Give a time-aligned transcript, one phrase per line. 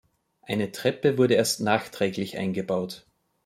[0.41, 3.05] Eine Treppe wurde erst nachträglich eingebaut.